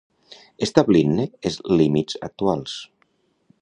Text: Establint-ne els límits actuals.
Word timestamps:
Establint-ne 0.67 1.27
els 1.51 1.59
límits 1.83 2.19
actuals. 2.31 2.79